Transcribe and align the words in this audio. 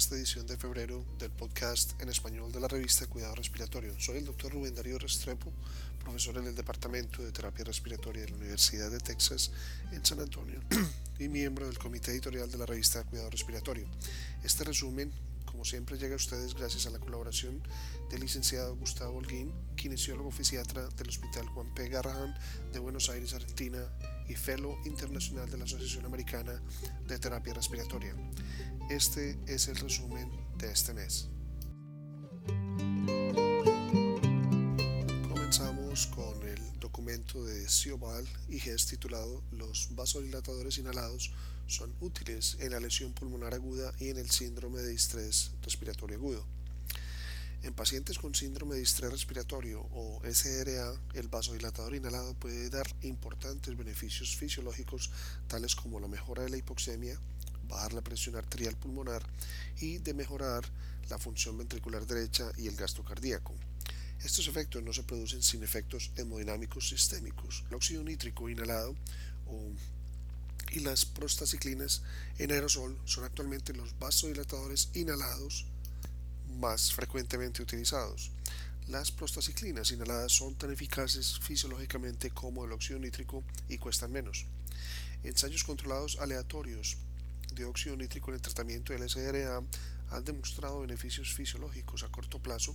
esta 0.00 0.16
edición 0.16 0.46
de 0.46 0.56
febrero 0.56 1.04
del 1.18 1.30
podcast 1.30 2.00
en 2.00 2.08
español 2.08 2.50
de 2.50 2.58
la 2.58 2.68
revista 2.68 3.06
Cuidado 3.06 3.34
Respiratorio. 3.34 3.92
Soy 4.00 4.16
el 4.16 4.24
doctor 4.24 4.50
Rubén 4.50 4.74
Darío 4.74 4.98
Restrepo, 4.98 5.52
profesor 6.02 6.38
en 6.38 6.46
el 6.46 6.54
Departamento 6.54 7.22
de 7.22 7.30
Terapia 7.30 7.66
Respiratoria 7.66 8.22
de 8.22 8.30
la 8.30 8.36
Universidad 8.38 8.90
de 8.90 8.98
Texas 8.98 9.50
en 9.92 10.02
San 10.02 10.20
Antonio 10.20 10.58
y 11.18 11.28
miembro 11.28 11.66
del 11.66 11.76
comité 11.76 12.12
editorial 12.12 12.50
de 12.50 12.56
la 12.56 12.64
revista 12.64 13.04
Cuidado 13.04 13.28
Respiratorio. 13.28 13.86
Este 14.42 14.64
resumen, 14.64 15.12
como 15.44 15.66
siempre, 15.66 15.98
llega 15.98 16.14
a 16.14 16.16
ustedes 16.16 16.54
gracias 16.54 16.86
a 16.86 16.90
la 16.90 16.98
colaboración 16.98 17.62
del 18.08 18.20
licenciado 18.20 18.74
Gustavo 18.76 19.18
Holguín, 19.18 19.52
kinesiólogo 19.76 20.30
fisiatra 20.30 20.88
del 20.96 21.10
Hospital 21.10 21.46
Juan 21.48 21.74
P. 21.74 21.90
Garrahan 21.90 22.34
de 22.72 22.78
Buenos 22.78 23.10
Aires, 23.10 23.34
Argentina, 23.34 23.86
y 24.30 24.34
Fellow 24.36 24.78
Internacional 24.84 25.50
de 25.50 25.58
la 25.58 25.64
Asociación 25.64 26.06
Americana 26.06 26.62
de 27.08 27.18
Terapia 27.18 27.52
Respiratoria. 27.52 28.14
Este 28.88 29.36
es 29.46 29.66
el 29.66 29.74
resumen 29.76 30.30
de 30.56 30.70
este 30.70 30.94
mes. 30.94 31.28
Comenzamos 35.28 36.06
con 36.06 36.46
el 36.46 36.78
documento 36.78 37.44
de 37.44 37.68
Ciobal 37.68 38.24
y 38.48 38.60
GES 38.60 38.86
titulado 38.86 39.42
Los 39.50 39.88
vasodilatadores 39.96 40.78
inhalados 40.78 41.32
son 41.66 41.92
útiles 42.00 42.56
en 42.60 42.70
la 42.70 42.78
lesión 42.78 43.12
pulmonar 43.12 43.54
aguda 43.54 43.92
y 43.98 44.10
en 44.10 44.16
el 44.16 44.30
síndrome 44.30 44.80
de 44.80 44.94
estrés 44.94 45.50
respiratorio 45.62 46.18
agudo. 46.18 46.59
En 47.62 47.74
pacientes 47.74 48.18
con 48.18 48.34
síndrome 48.34 48.76
de 48.76 48.82
estrés 48.82 49.10
respiratorio 49.10 49.86
o 49.92 50.22
SRA, 50.24 50.94
el 51.12 51.28
vasodilatador 51.28 51.94
inhalado 51.94 52.32
puede 52.34 52.70
dar 52.70 52.86
importantes 53.02 53.76
beneficios 53.76 54.34
fisiológicos 54.34 55.10
tales 55.46 55.76
como 55.76 56.00
la 56.00 56.08
mejora 56.08 56.42
de 56.42 56.48
la 56.48 56.56
hipoxemia, 56.56 57.20
bajar 57.68 57.92
la 57.92 58.00
presión 58.00 58.36
arterial 58.36 58.76
pulmonar 58.76 59.22
y 59.78 59.98
de 59.98 60.14
mejorar 60.14 60.64
la 61.10 61.18
función 61.18 61.58
ventricular 61.58 62.06
derecha 62.06 62.50
y 62.56 62.66
el 62.66 62.76
gasto 62.76 63.04
cardíaco. 63.04 63.54
Estos 64.24 64.48
efectos 64.48 64.82
no 64.82 64.94
se 64.94 65.02
producen 65.02 65.42
sin 65.42 65.62
efectos 65.62 66.12
hemodinámicos 66.16 66.88
sistémicos. 66.88 67.64
El 67.68 67.76
óxido 67.76 68.02
nítrico 68.02 68.48
inhalado 68.48 68.94
y 70.72 70.80
las 70.80 71.04
prostaciclinas 71.04 72.02
en 72.38 72.52
aerosol 72.52 72.98
son 73.04 73.24
actualmente 73.24 73.74
los 73.74 73.98
vasodilatadores 73.98 74.88
inhalados 74.94 75.66
más 76.58 76.92
frecuentemente 76.92 77.62
utilizados. 77.62 78.30
Las 78.88 79.12
prostaciclinas 79.12 79.92
inhaladas 79.92 80.32
son 80.32 80.56
tan 80.56 80.72
eficaces 80.72 81.38
fisiológicamente 81.38 82.30
como 82.30 82.64
el 82.64 82.72
óxido 82.72 82.98
nítrico 82.98 83.44
y 83.68 83.78
cuestan 83.78 84.10
menos. 84.10 84.46
Ensayos 85.22 85.64
controlados 85.64 86.18
aleatorios 86.18 86.96
de 87.54 87.64
óxido 87.64 87.96
nítrico 87.96 88.30
en 88.30 88.36
el 88.36 88.42
tratamiento 88.42 88.92
del 88.92 89.08
SRA 89.08 89.62
han 90.10 90.24
demostrado 90.24 90.80
beneficios 90.80 91.32
fisiológicos 91.32 92.02
a 92.02 92.08
corto 92.08 92.40
plazo, 92.40 92.74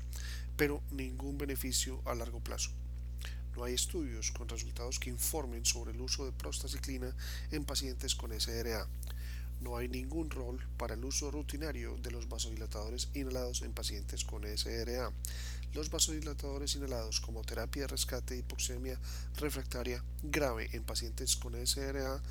pero 0.55 0.81
ningún 0.91 1.37
beneficio 1.37 2.01
a 2.05 2.15
largo 2.15 2.39
plazo. 2.39 2.71
No 3.55 3.63
hay 3.63 3.73
estudios 3.73 4.31
con 4.31 4.49
resultados 4.49 4.99
que 4.99 5.09
informen 5.09 5.65
sobre 5.65 5.91
el 5.91 6.01
uso 6.01 6.25
de 6.25 6.31
prostaciclina 6.31 7.15
en 7.51 7.65
pacientes 7.65 8.15
con 8.15 8.37
SRA 8.39 8.87
no 9.65 9.77
hay 9.77 9.87
ningún 9.87 10.29
rol 10.29 10.63
para 10.77 10.93
el 10.93 11.03
uso 11.03 11.31
rutinario 11.31 11.97
de 11.97 12.11
los 12.11 12.29
vasodilatadores 12.29 13.09
inhalados 13.15 13.63
en 13.63 13.73
pacientes 13.73 14.23
con 14.23 14.43
SRA. 14.45 15.11
Los 15.73 15.89
vasodilatadores 15.89 16.75
inhalados 16.75 17.19
como 17.19 17.43
terapia 17.43 17.81
de 17.81 17.87
rescate 17.87 18.35
de 18.35 18.41
hipoxemia 18.41 18.99
refractaria 19.37 20.03
grave 20.21 20.69
en 20.73 20.83
pacientes 20.83 21.35
con 21.35 21.55
SRA 21.65 22.21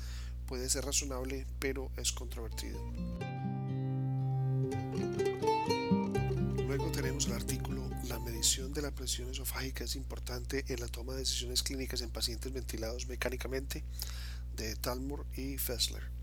puede 0.47 0.69
ser 0.69 0.85
razonable, 0.85 1.45
pero 1.59 1.91
es 1.97 2.13
controvertido. 2.13 2.79
Luego 6.65 6.89
tenemos 6.91 7.27
el 7.27 7.33
artículo 7.33 7.89
La 8.07 8.19
medición 8.19 8.71
de 8.71 8.81
la 8.81 8.91
presión 8.91 9.29
esofágica 9.29 9.83
es 9.83 9.97
importante 9.97 10.63
en 10.69 10.79
la 10.79 10.87
toma 10.87 11.13
de 11.13 11.19
decisiones 11.19 11.63
clínicas 11.63 12.01
en 12.01 12.11
pacientes 12.11 12.53
ventilados 12.53 13.07
mecánicamente 13.07 13.83
de 14.55 14.75
Talmor 14.77 15.25
y 15.35 15.57
Fessler. 15.57 16.15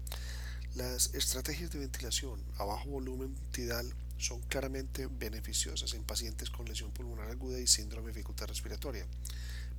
Las 0.75 1.13
estrategias 1.13 1.71
de 1.71 1.81
ventilación 1.81 2.43
a 2.57 2.65
bajo 2.65 2.89
volumen 2.89 3.37
tidal 3.51 3.93
son 4.17 4.41
claramente 4.41 5.07
beneficiosas 5.07 5.93
en 5.93 6.03
pacientes 6.03 6.49
con 6.49 6.67
lesión 6.67 6.91
pulmonar 6.93 7.29
aguda 7.29 7.61
y 7.61 7.67
síndrome 7.67 8.07
de 8.07 8.15
dificultad 8.15 8.47
respiratoria, 8.47 9.07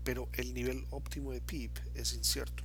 pero 0.04 0.30
el 0.34 0.54
nivel 0.54 0.86
óptimo 0.92 1.32
de 1.32 1.42
PIP 1.42 1.76
es 1.96 2.14
incierto. 2.14 2.64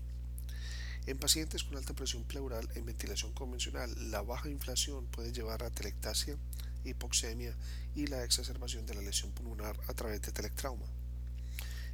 En 1.06 1.16
pacientes 1.16 1.64
con 1.64 1.78
alta 1.78 1.94
presión 1.94 2.22
pleural 2.24 2.68
en 2.74 2.84
ventilación 2.84 3.32
convencional, 3.32 4.10
la 4.10 4.20
baja 4.20 4.50
inflación 4.50 5.06
puede 5.06 5.32
llevar 5.32 5.62
a 5.62 5.70
telectasia, 5.70 6.36
hipoxemia 6.84 7.56
y 7.94 8.08
la 8.08 8.24
exacerbación 8.24 8.84
de 8.84 8.94
la 8.94 9.00
lesión 9.00 9.32
pulmonar 9.32 9.80
a 9.88 9.94
través 9.94 10.20
de 10.20 10.32
telectrauma. 10.32 10.84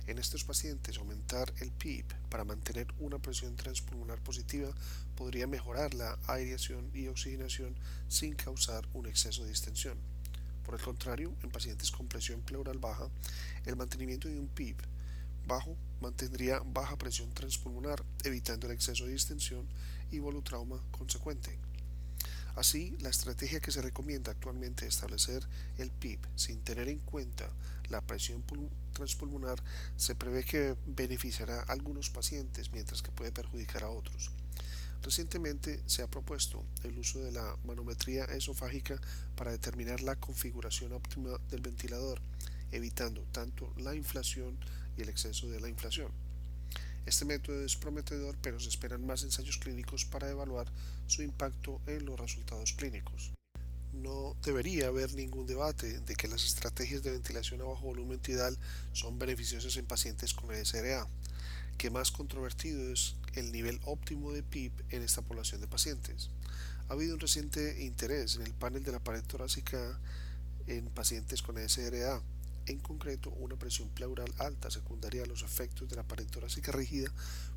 En 0.06 0.18
estos 0.18 0.44
pacientes, 0.44 0.98
aumentar 0.98 1.52
el 1.60 1.72
PIP 1.72 2.12
para 2.28 2.44
mantener 2.44 2.86
una 2.98 3.18
presión 3.18 3.56
transpulmonar 3.56 4.20
positiva 4.20 4.68
podría 5.16 5.46
mejorar 5.46 5.94
la 5.94 6.18
aireación 6.26 6.90
y 6.92 7.08
oxigenación 7.08 7.74
sin 8.08 8.34
causar 8.34 8.86
un 8.92 9.06
exceso 9.06 9.42
de 9.42 9.48
distensión. 9.48 9.96
Por 10.62 10.74
el 10.74 10.82
contrario, 10.82 11.34
en 11.42 11.50
pacientes 11.50 11.90
con 11.90 12.06
presión 12.06 12.42
pleural 12.42 12.78
baja, 12.78 13.08
el 13.64 13.76
mantenimiento 13.76 14.28
de 14.28 14.38
un 14.38 14.48
PIP 14.48 14.78
bajo 15.46 15.76
mantendría 16.00 16.60
baja 16.60 16.96
presión 16.96 17.32
transpulmonar, 17.32 18.04
evitando 18.24 18.66
el 18.66 18.74
exceso 18.74 19.06
de 19.06 19.12
distensión 19.12 19.66
y 20.10 20.18
volutrauma 20.18 20.82
consecuente. 20.90 21.58
Así, 22.56 22.96
la 23.00 23.08
estrategia 23.08 23.60
que 23.60 23.72
se 23.72 23.82
recomienda 23.82 24.32
actualmente 24.32 24.86
es 24.86 24.94
establecer 24.94 25.46
el 25.78 25.90
PIP 25.90 26.24
sin 26.36 26.62
tener 26.62 26.88
en 26.88 26.98
cuenta 27.00 27.48
la 27.88 28.00
presión 28.00 28.44
transpulmonar 28.92 29.62
se 29.96 30.14
prevé 30.14 30.44
que 30.44 30.76
beneficiará 30.86 31.60
a 31.60 31.72
algunos 31.72 32.10
pacientes 32.10 32.72
mientras 32.72 33.02
que 33.02 33.12
puede 33.12 33.32
perjudicar 33.32 33.84
a 33.84 33.90
otros. 33.90 34.30
Recientemente 35.02 35.82
se 35.84 36.02
ha 36.02 36.10
propuesto 36.10 36.64
el 36.82 36.98
uso 36.98 37.18
de 37.18 37.30
la 37.30 37.58
manometría 37.64 38.24
esofágica 38.24 38.98
para 39.36 39.50
determinar 39.50 40.00
la 40.00 40.16
configuración 40.16 40.94
óptima 40.94 41.38
del 41.50 41.60
ventilador, 41.60 42.22
evitando 42.72 43.22
tanto 43.30 43.70
la 43.76 43.94
inflación 43.94 44.58
y 44.96 45.02
el 45.02 45.10
exceso 45.10 45.48
de 45.50 45.60
la 45.60 45.68
inflación. 45.68 46.10
Este 47.04 47.26
método 47.26 47.62
es 47.62 47.76
prometedor, 47.76 48.38
pero 48.40 48.58
se 48.58 48.70
esperan 48.70 49.06
más 49.06 49.22
ensayos 49.24 49.58
clínicos 49.58 50.06
para 50.06 50.30
evaluar 50.30 50.72
su 51.06 51.22
impacto 51.22 51.82
en 51.86 52.06
los 52.06 52.18
resultados 52.18 52.72
clínicos. 52.72 53.33
No 53.94 54.36
debería 54.42 54.88
haber 54.88 55.14
ningún 55.14 55.46
debate 55.46 56.00
de 56.00 56.14
que 56.14 56.28
las 56.28 56.44
estrategias 56.44 57.02
de 57.02 57.12
ventilación 57.12 57.60
a 57.60 57.64
bajo 57.64 57.82
volumen 57.86 58.18
tidal 58.18 58.58
son 58.92 59.18
beneficiosas 59.18 59.76
en 59.76 59.86
pacientes 59.86 60.34
con 60.34 60.54
SRA, 60.54 61.08
que 61.78 61.90
más 61.90 62.10
controvertido 62.10 62.92
es 62.92 63.16
el 63.34 63.52
nivel 63.52 63.80
óptimo 63.84 64.32
de 64.32 64.42
PIP 64.42 64.72
en 64.90 65.02
esta 65.02 65.22
población 65.22 65.60
de 65.60 65.68
pacientes. 65.68 66.30
Ha 66.88 66.94
habido 66.94 67.14
un 67.14 67.20
reciente 67.20 67.82
interés 67.84 68.36
en 68.36 68.42
el 68.42 68.52
panel 68.52 68.82
de 68.82 68.92
la 68.92 69.02
pared 69.02 69.22
torácica 69.22 69.98
en 70.66 70.86
pacientes 70.90 71.42
con 71.42 71.56
SRA, 71.56 72.22
en 72.66 72.78
concreto, 72.78 73.30
una 73.30 73.56
presión 73.56 73.90
pleural 73.90 74.32
alta 74.38 74.70
secundaria 74.70 75.22
a 75.22 75.26
los 75.26 75.42
efectos 75.42 75.86
de 75.88 75.96
la 75.96 76.02
pared 76.02 76.26
torácica 76.26 76.72
rígida 76.72 77.12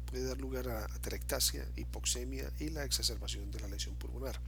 puede 0.05 0.25
dar 0.25 0.37
lugar 0.37 0.67
a 0.67 0.85
atelectasia, 0.85 1.65
hipoxemia 1.77 2.51
y 2.59 2.69
la 2.69 2.83
exacerbación 2.83 3.49
de 3.51 3.61
la 3.61 3.69
lesión 3.69 3.95
pulmonar. 3.95 4.39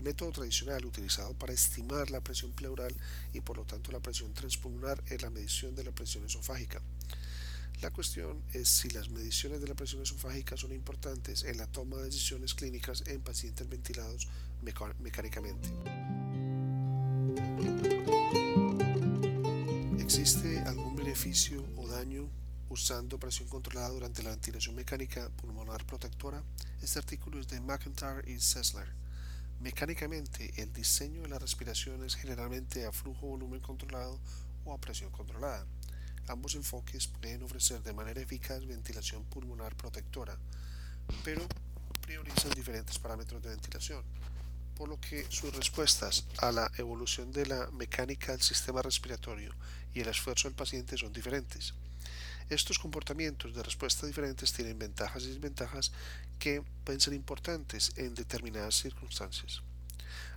El 0.00 0.04
método 0.04 0.32
tradicional 0.32 0.82
utilizado 0.86 1.34
para 1.34 1.52
estimar 1.52 2.10
la 2.10 2.22
presión 2.22 2.52
pleural 2.52 2.96
y 3.34 3.42
por 3.42 3.58
lo 3.58 3.66
tanto 3.66 3.92
la 3.92 4.00
presión 4.00 4.32
transpulmonar 4.32 5.04
es 5.08 5.20
la 5.20 5.28
medición 5.28 5.74
de 5.74 5.84
la 5.84 5.92
presión 5.92 6.24
esofágica. 6.24 6.80
La 7.82 7.90
cuestión 7.90 8.42
es 8.54 8.70
si 8.70 8.88
las 8.88 9.10
mediciones 9.10 9.60
de 9.60 9.68
la 9.68 9.74
presión 9.74 10.00
esofágica 10.00 10.56
son 10.56 10.72
importantes 10.72 11.44
en 11.44 11.58
la 11.58 11.66
toma 11.66 11.98
de 11.98 12.04
decisiones 12.04 12.54
clínicas 12.54 13.04
en 13.08 13.20
pacientes 13.20 13.68
ventilados 13.68 14.26
mecánicamente. 14.62 15.68
¿Existe 19.98 20.60
algún 20.60 20.96
beneficio 20.96 21.62
o 21.76 21.86
daño 21.86 22.26
usando 22.70 23.18
presión 23.18 23.50
controlada 23.50 23.90
durante 23.90 24.22
la 24.22 24.30
ventilación 24.30 24.74
mecánica 24.76 25.28
pulmonar 25.28 25.84
protectora? 25.84 26.42
Este 26.80 26.98
artículo 26.98 27.38
es 27.38 27.48
de 27.48 27.60
McIntyre 27.60 28.22
y 28.26 28.40
Sessler. 28.40 28.98
Mecánicamente, 29.60 30.52
el 30.56 30.72
diseño 30.72 31.22
de 31.22 31.28
la 31.28 31.38
respiración 31.38 32.02
es 32.04 32.16
generalmente 32.16 32.86
a 32.86 32.92
flujo 32.92 33.26
volumen 33.26 33.60
controlado 33.60 34.18
o 34.64 34.72
a 34.72 34.78
presión 34.78 35.10
controlada. 35.10 35.66
Ambos 36.28 36.54
enfoques 36.54 37.06
pueden 37.06 37.42
ofrecer 37.42 37.82
de 37.82 37.92
manera 37.92 38.20
eficaz 38.20 38.66
ventilación 38.66 39.24
pulmonar 39.24 39.76
protectora, 39.76 40.38
pero 41.24 41.46
priorizan 42.00 42.52
diferentes 42.52 42.98
parámetros 42.98 43.42
de 43.42 43.50
ventilación 43.50 44.02
por 44.80 44.88
lo 44.88 44.98
que 44.98 45.26
sus 45.28 45.54
respuestas 45.54 46.24
a 46.38 46.50
la 46.52 46.72
evolución 46.78 47.30
de 47.32 47.44
la 47.44 47.70
mecánica 47.72 48.32
del 48.32 48.40
sistema 48.40 48.80
respiratorio 48.80 49.54
y 49.92 50.00
el 50.00 50.08
esfuerzo 50.08 50.48
del 50.48 50.56
paciente 50.56 50.96
son 50.96 51.12
diferentes. 51.12 51.74
Estos 52.50 52.80
comportamientos 52.80 53.54
de 53.54 53.62
respuesta 53.62 54.08
diferentes 54.08 54.52
tienen 54.52 54.76
ventajas 54.76 55.22
y 55.22 55.28
desventajas 55.28 55.92
que 56.40 56.64
pueden 56.82 57.00
ser 57.00 57.14
importantes 57.14 57.92
en 57.94 58.16
determinadas 58.16 58.74
circunstancias. 58.74 59.62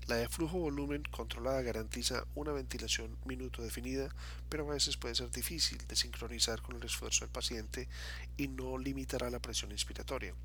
La 0.06 0.18
de 0.18 0.30
flujo 0.30 0.60
volumen 0.60 1.02
controlada 1.10 1.64
garantiza 1.64 2.24
una 2.36 2.52
ventilación 2.52 3.18
minuto 3.26 3.64
definida, 3.64 4.14
pero 4.48 4.70
a 4.70 4.76
veces 4.76 4.96
puede 4.96 5.16
ser 5.16 5.32
difícil 5.32 5.80
de 5.88 5.96
sincronizar 5.96 6.62
con 6.62 6.76
el 6.76 6.84
esfuerzo 6.84 7.22
del 7.22 7.32
paciente 7.32 7.90
y 8.38 8.48
no 8.48 8.78
limitará 8.78 9.32
la 9.32 9.40
presión 9.40 9.72
inspiratoria. 9.72 10.36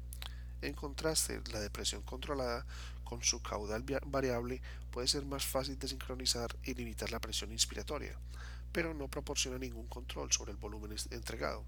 En 0.63 0.73
contraste, 0.73 1.43
la 1.53 1.61
depresión 1.61 2.01
controlada, 2.01 2.65
con 3.05 3.23
su 3.23 3.43
caudal 3.43 3.85
variable, 4.07 4.63
puede 4.91 5.07
ser 5.07 5.27
más 5.27 5.45
fácil 5.45 5.79
de 5.79 5.89
sincronizar 5.89 6.57
y 6.65 6.73
limitar 6.73 7.11
la 7.11 7.21
presión 7.21 7.53
inspiratoria, 7.53 8.17
pero 8.73 8.95
no 8.95 9.09
proporciona 9.09 9.59
ningún 9.59 9.87
control 9.87 10.33
sobre 10.33 10.53
el 10.53 10.59
volumen 10.59 10.97
entregado. 11.11 11.65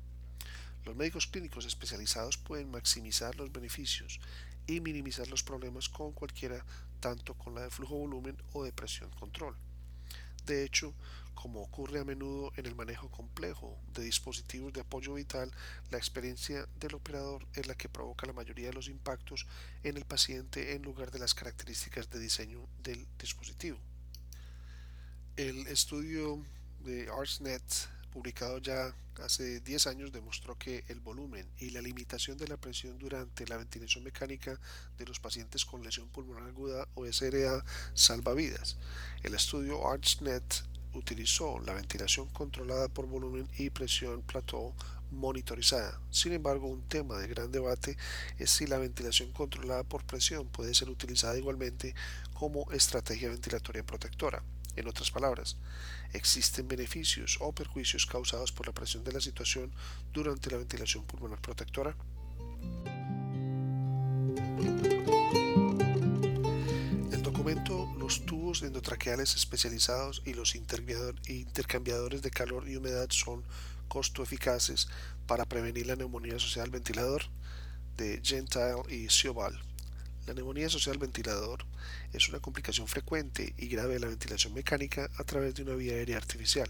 Los 0.84 0.96
médicos 0.96 1.26
clínicos 1.26 1.66
especializados 1.66 2.38
pueden 2.38 2.70
maximizar 2.70 3.36
los 3.36 3.52
beneficios 3.52 4.20
y 4.66 4.80
minimizar 4.80 5.28
los 5.28 5.42
problemas 5.42 5.88
con 5.88 6.12
cualquiera, 6.12 6.64
tanto 7.00 7.34
con 7.34 7.54
la 7.54 7.62
de 7.62 7.70
flujo 7.70 7.96
volumen 7.96 8.36
o 8.52 8.64
de 8.64 8.72
presión 8.72 9.10
control. 9.10 9.56
De 10.46 10.64
hecho, 10.64 10.94
como 11.34 11.62
ocurre 11.62 12.00
a 12.00 12.04
menudo 12.04 12.52
en 12.56 12.66
el 12.66 12.74
manejo 12.74 13.10
complejo 13.10 13.78
de 13.94 14.02
dispositivos 14.02 14.72
de 14.72 14.82
apoyo 14.82 15.14
vital, 15.14 15.50
la 15.90 15.98
experiencia 15.98 16.66
del 16.78 16.94
operador 16.94 17.46
es 17.54 17.66
la 17.66 17.74
que 17.74 17.88
provoca 17.88 18.26
la 18.26 18.32
mayoría 18.32 18.68
de 18.68 18.74
los 18.74 18.88
impactos 18.88 19.46
en 19.82 19.96
el 19.96 20.04
paciente 20.04 20.74
en 20.74 20.82
lugar 20.82 21.10
de 21.10 21.18
las 21.18 21.34
características 21.34 22.10
de 22.10 22.18
diseño 22.18 22.68
del 22.82 23.06
dispositivo. 23.18 23.78
El 25.36 25.66
estudio 25.68 26.44
de 26.84 27.08
ArsNet 27.10 27.62
publicado 28.12 28.58
ya 28.58 28.94
hace 29.22 29.60
10 29.60 29.86
años, 29.86 30.12
demostró 30.12 30.56
que 30.56 30.84
el 30.88 31.00
volumen 31.00 31.46
y 31.58 31.70
la 31.70 31.82
limitación 31.82 32.38
de 32.38 32.48
la 32.48 32.56
presión 32.56 32.98
durante 32.98 33.46
la 33.46 33.56
ventilación 33.56 34.04
mecánica 34.04 34.58
de 34.98 35.06
los 35.06 35.20
pacientes 35.20 35.64
con 35.64 35.82
lesión 35.82 36.08
pulmonar 36.08 36.48
aguda 36.48 36.88
o 36.94 37.06
SRA 37.06 37.64
salva 37.94 38.34
vidas. 38.34 38.76
El 39.22 39.34
estudio 39.34 39.88
ArchNet 39.88 40.64
utilizó 40.94 41.60
la 41.60 41.74
ventilación 41.74 42.28
controlada 42.28 42.88
por 42.88 43.06
volumen 43.06 43.48
y 43.58 43.70
presión 43.70 44.22
plateau 44.22 44.74
monitorizada. 45.10 46.00
Sin 46.10 46.32
embargo, 46.32 46.66
un 46.66 46.82
tema 46.82 47.18
de 47.18 47.28
gran 47.28 47.50
debate 47.50 47.96
es 48.38 48.50
si 48.50 48.66
la 48.66 48.78
ventilación 48.78 49.32
controlada 49.32 49.84
por 49.84 50.04
presión 50.04 50.48
puede 50.48 50.74
ser 50.74 50.88
utilizada 50.88 51.36
igualmente 51.36 51.94
como 52.32 52.70
estrategia 52.72 53.28
ventilatoria 53.28 53.84
protectora. 53.84 54.42
En 54.76 54.88
otras 54.88 55.10
palabras, 55.10 55.56
existen 56.12 56.68
beneficios 56.68 57.38
o 57.40 57.52
perjuicios 57.52 58.06
causados 58.06 58.52
por 58.52 58.66
la 58.66 58.72
presión 58.72 59.04
de 59.04 59.12
la 59.12 59.20
situación 59.20 59.72
durante 60.12 60.50
la 60.50 60.58
ventilación 60.58 61.04
pulmonar 61.04 61.40
protectora. 61.40 61.96
El 67.12 67.22
documento 67.22 67.92
Los 67.98 68.24
tubos 68.26 68.62
endotraqueales 68.62 69.34
especializados 69.36 70.22
y 70.24 70.34
los 70.34 70.54
intercambiadores 70.54 72.22
de 72.22 72.30
calor 72.30 72.68
y 72.68 72.76
humedad 72.76 73.08
son 73.10 73.44
costo 73.88 74.22
eficaces 74.22 74.88
para 75.26 75.44
prevenir 75.44 75.86
la 75.86 75.96
neumonía 75.96 76.36
asociada 76.36 76.64
al 76.64 76.70
ventilador 76.70 77.22
de 77.96 78.20
Gentile 78.24 78.82
y 78.88 79.08
Siobal 79.08 79.60
la 80.26 80.34
neumonía 80.34 80.68
social 80.68 80.98
ventilador 80.98 81.64
es 82.12 82.28
una 82.28 82.40
complicación 82.40 82.86
frecuente 82.86 83.54
y 83.56 83.68
grave 83.68 83.94
de 83.94 84.00
la 84.00 84.08
ventilación 84.08 84.54
mecánica 84.54 85.10
a 85.16 85.24
través 85.24 85.54
de 85.54 85.62
una 85.62 85.74
vía 85.74 85.94
aérea 85.94 86.16
artificial. 86.16 86.68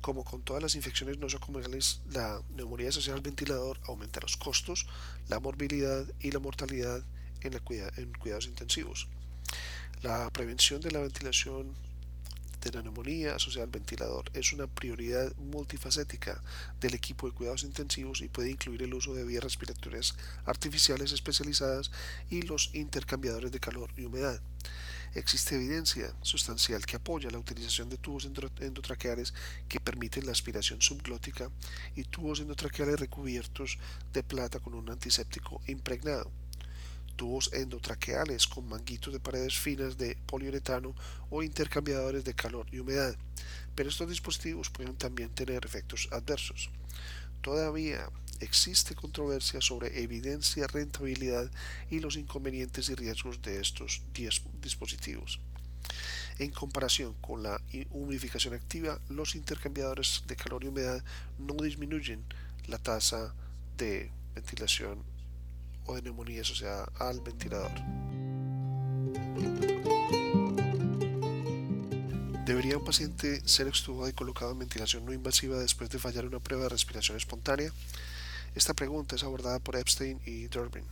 Como 0.00 0.24
con 0.24 0.42
todas 0.42 0.62
las 0.62 0.74
infecciones 0.74 1.18
nosocomiales, 1.18 2.00
la 2.10 2.40
neumonía 2.56 2.92
social 2.92 3.20
ventilador 3.20 3.80
aumenta 3.84 4.20
los 4.20 4.36
costos, 4.36 4.86
la 5.28 5.40
morbilidad 5.40 6.04
y 6.20 6.30
la 6.30 6.38
mortalidad 6.38 7.02
en, 7.40 7.54
en 7.54 8.12
cuidados 8.12 8.46
intensivos. 8.46 9.08
La 10.02 10.30
prevención 10.30 10.80
de 10.80 10.92
la 10.92 11.00
ventilación 11.00 11.74
de 12.60 12.72
la 12.72 12.82
neumonía 12.82 13.36
asociada 13.36 13.64
al 13.64 13.70
ventilador 13.70 14.30
es 14.34 14.52
una 14.52 14.66
prioridad 14.66 15.34
multifacética 15.36 16.42
del 16.80 16.94
equipo 16.94 17.26
de 17.26 17.34
cuidados 17.34 17.62
intensivos 17.62 18.20
y 18.20 18.28
puede 18.28 18.50
incluir 18.50 18.82
el 18.82 18.94
uso 18.94 19.14
de 19.14 19.24
vías 19.24 19.44
respiratorias 19.44 20.16
artificiales 20.44 21.12
especializadas 21.12 21.90
y 22.30 22.42
los 22.42 22.74
intercambiadores 22.74 23.52
de 23.52 23.60
calor 23.60 23.90
y 23.96 24.04
humedad. 24.04 24.40
Existe 25.14 25.54
evidencia 25.54 26.14
sustancial 26.20 26.84
que 26.84 26.96
apoya 26.96 27.30
la 27.30 27.38
utilización 27.38 27.88
de 27.88 27.96
tubos 27.96 28.26
endotraqueales 28.60 29.32
que 29.68 29.80
permiten 29.80 30.26
la 30.26 30.32
aspiración 30.32 30.82
subglótica 30.82 31.50
y 31.96 32.04
tubos 32.04 32.40
endotraqueales 32.40 33.00
recubiertos 33.00 33.78
de 34.12 34.22
plata 34.22 34.60
con 34.60 34.74
un 34.74 34.90
antiséptico 34.90 35.62
impregnado 35.66 36.30
tubos 37.18 37.50
endotraqueales 37.52 38.46
con 38.46 38.68
manguitos 38.68 39.12
de 39.12 39.18
paredes 39.18 39.58
finas 39.58 39.98
de 39.98 40.16
poliuretano 40.24 40.94
o 41.28 41.42
intercambiadores 41.42 42.24
de 42.24 42.32
calor 42.32 42.66
y 42.70 42.78
humedad, 42.78 43.14
pero 43.74 43.90
estos 43.90 44.08
dispositivos 44.08 44.70
pueden 44.70 44.96
también 44.96 45.28
tener 45.30 45.66
efectos 45.66 46.08
adversos. 46.12 46.70
Todavía 47.42 48.08
existe 48.38 48.94
controversia 48.94 49.60
sobre 49.60 50.00
evidencia, 50.00 50.68
rentabilidad 50.68 51.50
y 51.90 51.98
los 51.98 52.16
inconvenientes 52.16 52.88
y 52.88 52.94
riesgos 52.94 53.42
de 53.42 53.60
estos 53.60 54.00
dispositivos. 54.62 55.40
En 56.38 56.52
comparación 56.52 57.14
con 57.14 57.42
la 57.42 57.60
humidificación 57.90 58.54
activa, 58.54 59.00
los 59.08 59.34
intercambiadores 59.34 60.22
de 60.28 60.36
calor 60.36 60.62
y 60.62 60.68
humedad 60.68 61.02
no 61.36 61.54
disminuyen 61.54 62.24
la 62.68 62.78
tasa 62.78 63.34
de 63.76 64.12
ventilación 64.36 65.17
o 65.88 65.96
de 65.96 66.02
neumonía 66.02 66.42
asociada 66.42 66.86
al 66.98 67.20
ventilador. 67.20 67.72
¿Debería 72.46 72.78
un 72.78 72.84
paciente 72.84 73.46
ser 73.46 73.68
extubado 73.68 74.08
y 74.08 74.12
colocado 74.14 74.52
en 74.52 74.60
ventilación 74.60 75.04
no 75.04 75.12
invasiva 75.12 75.58
después 75.58 75.90
de 75.90 75.98
fallar 75.98 76.24
una 76.24 76.40
prueba 76.40 76.62
de 76.64 76.70
respiración 76.70 77.16
espontánea? 77.16 77.72
Esta 78.54 78.72
pregunta 78.72 79.16
es 79.16 79.22
abordada 79.22 79.58
por 79.58 79.76
Epstein 79.76 80.20
y 80.24 80.46
Durbin. 80.46 80.84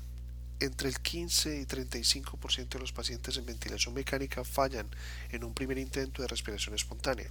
Entre 0.60 0.88
el 0.88 1.00
15 1.00 1.60
y 1.60 1.64
35% 1.64 2.69
de 2.69 2.78
los 2.78 2.92
pacientes 2.92 3.37
en 3.37 3.46
ventilación 3.46 3.94
mecánica 3.94 4.44
fallan 4.44 4.87
en 5.31 5.44
un 5.44 5.54
primer 5.54 5.78
intento 5.78 6.20
de 6.22 6.28
respiración 6.28 6.75
espontánea. 6.75 7.31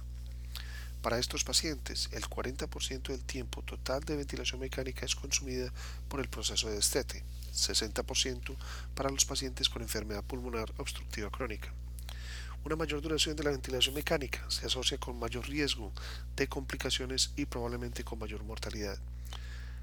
Para 1.02 1.18
estos 1.18 1.44
pacientes, 1.44 2.08
el 2.12 2.24
40% 2.24 3.08
del 3.08 3.24
tiempo 3.24 3.62
total 3.62 4.02
de 4.04 4.16
ventilación 4.16 4.60
mecánica 4.60 5.06
es 5.06 5.14
consumida 5.14 5.72
por 6.08 6.20
el 6.20 6.28
proceso 6.28 6.68
de 6.68 6.74
destete, 6.74 7.24
60% 7.54 8.56
para 8.94 9.10
los 9.10 9.24
pacientes 9.24 9.68
con 9.68 9.82
enfermedad 9.82 10.24
pulmonar 10.24 10.72
obstructiva 10.78 11.30
crónica. 11.30 11.72
Una 12.64 12.74
mayor 12.74 13.00
duración 13.00 13.36
de 13.36 13.44
la 13.44 13.50
ventilación 13.50 13.94
mecánica 13.94 14.44
se 14.50 14.66
asocia 14.66 14.98
con 14.98 15.18
mayor 15.18 15.48
riesgo 15.48 15.92
de 16.34 16.48
complicaciones 16.48 17.30
y 17.36 17.46
probablemente 17.46 18.02
con 18.02 18.18
mayor 18.18 18.42
mortalidad. 18.42 18.98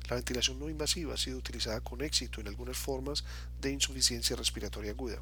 La 0.10 0.18
ventilación 0.18 0.60
no 0.60 0.70
invasiva 0.70 1.14
ha 1.14 1.18
sido 1.18 1.38
utilizada 1.38 1.80
con 1.80 2.02
éxito 2.02 2.42
en 2.42 2.50
algunas 2.50 2.78
formas 2.78 3.24
de 3.62 3.72
insuficiencia 3.72 4.36
respiratoria 4.36 4.92
aguda. 4.92 5.22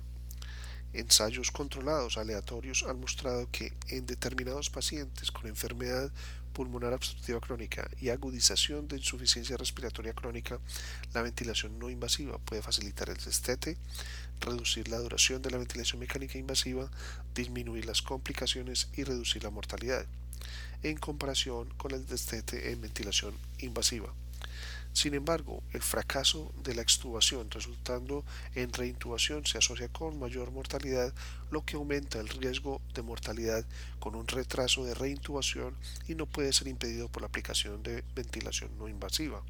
Ensayos 0.94 1.52
controlados 1.52 2.18
aleatorios 2.18 2.84
han 2.88 3.00
mostrado 3.00 3.48
que 3.50 3.74
en 3.88 4.06
determinados 4.06 4.70
pacientes 4.70 5.32
con 5.32 5.48
enfermedad 5.48 6.12
pulmonar 6.52 6.94
obstructiva 6.94 7.40
crónica 7.40 7.90
y 8.00 8.10
agudización 8.10 8.88
de 8.90 8.98
insuficiencia 8.98 9.56
respiratoria 9.56 10.14
crónica, 10.14 10.60
la 11.14 11.22
ventilación 11.22 11.80
no 11.80 11.90
invasiva 11.90 12.38
puede 12.40 12.62
facilitar 12.62 13.10
el 13.10 13.18
destete, 13.18 13.78
reducir 14.42 14.90
la 14.90 14.98
duración 14.98 15.42
de 15.42 15.52
la 15.52 15.58
ventilación 15.58 16.00
mecánica 16.00 16.38
invasiva, 16.38 16.92
disminuir 17.34 17.86
las 17.86 18.02
complicaciones 18.02 18.90
y 18.94 19.04
reducir 19.04 19.44
la 19.44 19.50
mortalidad, 19.50 20.06
en 20.84 20.98
comparación 20.98 21.70
con 21.78 21.92
el 21.92 22.06
destete 22.06 22.72
en 22.72 22.82
ventilación 22.82 23.34
invasiva. 23.60 24.14
Sin 24.94 25.14
embargo, 25.14 25.64
el 25.72 25.82
fracaso 25.82 26.52
de 26.64 26.76
la 26.76 26.82
extubación 26.82 27.50
resultando 27.50 28.26
en 28.56 28.74
reintubación 28.74 29.46
se 29.46 29.58
asocia 29.58 29.88
con 29.88 30.20
mayor 30.20 30.52
mortalidad, 30.52 31.14
lo 31.50 31.64
que 31.64 31.78
aumenta 31.78 32.20
el 32.20 32.28
riesgo 32.28 32.82
de 32.94 33.02
mortalidad 33.02 33.66
con 34.00 34.16
un 34.16 34.28
retraso 34.28 34.84
de 34.84 34.94
reintubación 34.94 35.78
y 36.08 36.16
no 36.16 36.26
puede 36.26 36.52
ser 36.52 36.68
impedido 36.68 37.08
por 37.08 37.22
la 37.22 37.28
aplicación 37.28 37.82
de 37.84 38.04
ventilación 38.16 38.78
no 38.78 38.90
invasiva. 38.90 39.42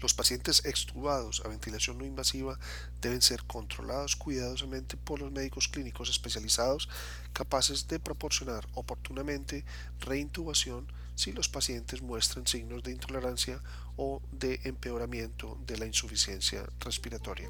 Los 0.00 0.12
pacientes 0.12 0.64
extubados 0.64 1.40
a 1.44 1.48
ventilación 1.48 1.96
no 1.96 2.04
invasiva 2.04 2.58
deben 3.00 3.22
ser 3.22 3.44
controlados 3.44 4.16
cuidadosamente 4.16 4.96
por 4.96 5.20
los 5.20 5.30
médicos 5.30 5.68
clínicos 5.68 6.10
especializados 6.10 6.88
capaces 7.32 7.86
de 7.86 8.00
proporcionar 8.00 8.66
oportunamente 8.74 9.64
reintubación 10.00 10.86
si 11.14 11.32
los 11.32 11.48
pacientes 11.48 12.02
muestran 12.02 12.46
signos 12.46 12.82
de 12.82 12.92
intolerancia 12.92 13.60
o 13.96 14.22
de 14.32 14.60
empeoramiento 14.64 15.58
de 15.66 15.78
la 15.78 15.86
insuficiencia 15.86 16.64
respiratoria. 16.80 17.48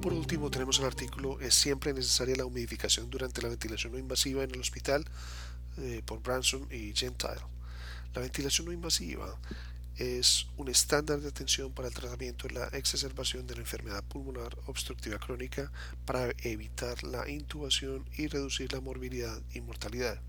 Por 0.00 0.12
último, 0.12 0.50
tenemos 0.50 0.78
el 0.78 0.84
artículo 0.84 1.40
¿Es 1.40 1.54
siempre 1.54 1.92
necesaria 1.92 2.36
la 2.36 2.44
humidificación 2.44 3.10
durante 3.10 3.42
la 3.42 3.48
ventilación 3.48 3.92
no 3.92 3.98
invasiva 3.98 4.44
en 4.44 4.52
el 4.52 4.60
hospital? 4.60 5.04
Eh, 5.78 6.02
por 6.06 6.22
Branson 6.22 6.66
y 6.70 6.94
Gentile. 6.94 7.40
La 8.14 8.22
ventilación 8.22 8.66
no 8.66 8.72
invasiva 8.72 9.38
es 9.96 10.48
un 10.56 10.68
estándar 10.68 11.20
de 11.20 11.28
atención 11.28 11.72
para 11.72 11.88
el 11.88 11.94
tratamiento 11.94 12.48
de 12.48 12.54
la 12.54 12.66
exacerbación 12.68 13.46
de 13.46 13.54
la 13.54 13.60
enfermedad 13.60 14.04
pulmonar 14.04 14.56
obstructiva 14.66 15.18
crónica 15.18 15.72
para 16.04 16.32
evitar 16.42 17.02
la 17.02 17.28
intubación 17.28 18.04
y 18.16 18.26
reducir 18.26 18.72
la 18.72 18.80
morbilidad 18.80 19.40
y 19.54 19.60
mortalidad. 19.60 20.20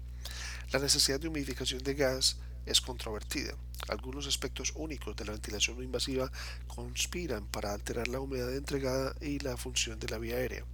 La 0.72 0.80
necesidad 0.80 1.20
de 1.20 1.28
humidificación 1.28 1.84
de 1.84 1.96
gas 1.96 2.38
es 2.66 2.82
controvertida. 2.82 3.54
Algunos 3.90 4.28
aspectos 4.28 4.74
únicos 4.76 5.16
de 5.16 5.26
la 5.26 5.32
ventilación 5.34 5.78
no 5.78 5.84
invasiva 5.84 6.32
conspiran 6.68 7.46
para 7.48 7.74
alterar 7.74 8.08
la 8.08 8.20
humedad 8.20 8.54
entregada 8.56 9.16
y 9.22 9.40
la 9.40 9.58
función 9.58 10.00
de 10.00 10.10
la 10.10 10.18
vía 10.18 10.36
aérea. 10.36 10.66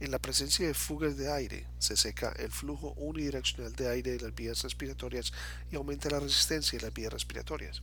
En 0.00 0.10
la 0.10 0.18
presencia 0.18 0.66
de 0.66 0.74
fugas 0.74 1.16
de 1.16 1.32
aire, 1.32 1.66
se 1.78 1.96
seca 1.96 2.34
el 2.38 2.50
flujo 2.50 2.94
unidireccional 2.96 3.74
de 3.76 3.88
aire 3.88 4.10
de 4.10 4.20
las 4.20 4.34
vías 4.34 4.60
respiratorias 4.62 5.32
y 5.70 5.76
aumenta 5.76 6.10
la 6.10 6.18
resistencia 6.18 6.76
de 6.78 6.86
las 6.86 6.92
vías 6.92 7.12
respiratorias. 7.12 7.80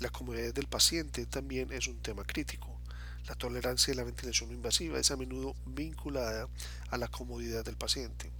La 0.00 0.08
comodidad 0.08 0.52
del 0.52 0.66
paciente 0.66 1.24
también 1.24 1.72
es 1.72 1.86
un 1.86 2.02
tema 2.02 2.24
crítico. 2.24 2.76
La 3.28 3.36
tolerancia 3.36 3.92
de 3.92 3.96
la 3.96 4.04
ventilación 4.04 4.50
invasiva 4.50 4.98
es 4.98 5.12
a 5.12 5.16
menudo 5.16 5.54
vinculada 5.66 6.48
a 6.90 6.98
la 6.98 7.06
comodidad 7.06 7.64
del 7.64 7.76
paciente. 7.76 8.32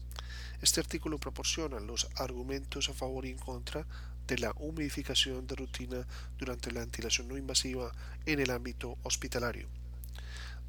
Este 0.60 0.80
artículo 0.80 1.18
proporciona 1.18 1.78
los 1.78 2.08
argumentos 2.16 2.88
a 2.88 2.92
favor 2.92 3.25
y 3.25 3.30
en 3.30 3.38
contra 3.38 3.86
de 4.26 4.38
la 4.38 4.52
humidificación 4.56 5.46
de 5.46 5.54
rutina 5.54 6.04
durante 6.38 6.72
la 6.72 6.80
ventilación 6.80 7.28
no 7.28 7.36
invasiva 7.36 7.92
en 8.26 8.40
el 8.40 8.50
ámbito 8.50 8.98
hospitalario. 9.04 9.68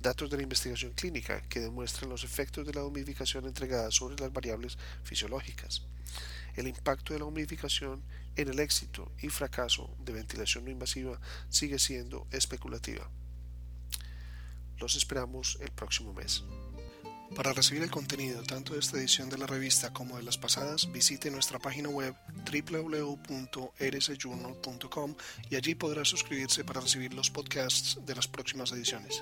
Datos 0.01 0.29
de 0.29 0.37
la 0.37 0.43
investigación 0.43 0.93
clínica 0.93 1.41
que 1.49 1.59
demuestran 1.59 2.09
los 2.09 2.23
efectos 2.23 2.65
de 2.65 2.73
la 2.73 2.83
humidificación 2.83 3.45
entregada 3.45 3.91
sobre 3.91 4.17
las 4.17 4.31
variables 4.31 4.77
fisiológicas. 5.03 5.83
El 6.55 6.67
impacto 6.67 7.13
de 7.13 7.19
la 7.19 7.25
humidificación 7.25 8.03
en 8.35 8.49
el 8.49 8.59
éxito 8.59 9.11
y 9.21 9.29
fracaso 9.29 9.95
de 9.99 10.13
ventilación 10.13 10.65
no 10.65 10.71
invasiva 10.71 11.19
sigue 11.49 11.79
siendo 11.79 12.27
especulativa. 12.31 13.09
Los 14.79 14.95
esperamos 14.95 15.57
el 15.61 15.71
próximo 15.71 16.13
mes. 16.13 16.43
Para 17.35 17.51
recibir 17.53 17.83
el 17.83 17.91
contenido 17.91 18.41
tanto 18.43 18.73
de 18.73 18.79
esta 18.79 18.97
edición 18.97 19.29
de 19.29 19.37
la 19.37 19.45
revista 19.45 19.91
como 19.91 20.15
de 20.17 20.23
las 20.23 20.37
pasadas, 20.37 20.89
visite 20.91 21.29
nuestra 21.29 21.59
página 21.59 21.89
web 21.89 22.15
www.rsjournal.com 22.49 25.15
y 25.49 25.55
allí 25.55 25.75
podrá 25.75 26.05
suscribirse 26.05 26.63
para 26.63 26.79
recibir 26.81 27.13
los 27.13 27.29
podcasts 27.29 27.99
de 28.05 28.15
las 28.15 28.27
próximas 28.27 28.71
ediciones. 28.71 29.21